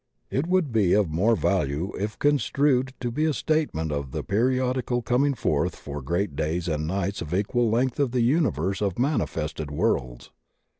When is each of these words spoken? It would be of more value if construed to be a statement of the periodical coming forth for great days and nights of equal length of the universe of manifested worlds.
It 0.31 0.47
would 0.47 0.71
be 0.71 0.93
of 0.93 1.11
more 1.11 1.35
value 1.35 1.93
if 1.95 2.17
construed 2.17 2.95
to 3.01 3.11
be 3.11 3.25
a 3.25 3.33
statement 3.33 3.91
of 3.91 4.09
the 4.09 4.23
periodical 4.23 5.03
coming 5.03 5.35
forth 5.35 5.75
for 5.75 6.01
great 6.01 6.35
days 6.35 6.67
and 6.67 6.87
nights 6.87 7.21
of 7.21 7.35
equal 7.35 7.69
length 7.69 7.99
of 7.99 8.09
the 8.09 8.21
universe 8.23 8.81
of 8.81 8.97
manifested 8.97 9.69
worlds. 9.69 10.31